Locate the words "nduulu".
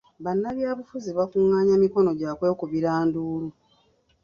3.07-3.49